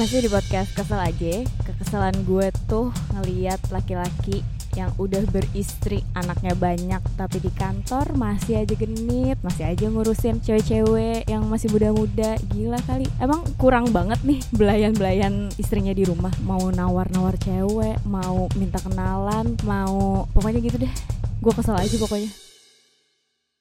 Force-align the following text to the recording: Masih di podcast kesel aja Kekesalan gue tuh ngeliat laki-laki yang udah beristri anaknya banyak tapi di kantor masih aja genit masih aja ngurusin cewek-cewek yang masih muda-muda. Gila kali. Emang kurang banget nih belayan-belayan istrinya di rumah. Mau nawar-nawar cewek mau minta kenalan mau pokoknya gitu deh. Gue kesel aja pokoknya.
Masih 0.00 0.24
di 0.24 0.32
podcast 0.32 0.72
kesel 0.72 0.96
aja 0.96 1.44
Kekesalan 1.60 2.24
gue 2.24 2.48
tuh 2.64 2.88
ngeliat 3.12 3.60
laki-laki 3.68 4.40
yang 4.72 4.88
udah 4.96 5.20
beristri 5.28 6.00
anaknya 6.16 6.56
banyak 6.56 7.04
tapi 7.20 7.36
di 7.36 7.52
kantor 7.52 8.16
masih 8.16 8.64
aja 8.64 8.72
genit 8.80 9.36
masih 9.44 9.68
aja 9.68 9.92
ngurusin 9.92 10.40
cewek-cewek 10.40 11.28
yang 11.28 11.44
masih 11.52 11.68
muda-muda. 11.68 12.40
Gila 12.48 12.80
kali. 12.88 13.04
Emang 13.20 13.44
kurang 13.60 13.92
banget 13.92 14.24
nih 14.24 14.40
belayan-belayan 14.56 15.52
istrinya 15.60 15.92
di 15.92 16.08
rumah. 16.08 16.32
Mau 16.48 16.72
nawar-nawar 16.72 17.36
cewek 17.36 18.00
mau 18.08 18.48
minta 18.56 18.80
kenalan 18.80 19.52
mau 19.68 20.24
pokoknya 20.32 20.64
gitu 20.64 20.80
deh. 20.80 20.92
Gue 21.44 21.52
kesel 21.52 21.76
aja 21.76 21.96
pokoknya. 22.00 22.49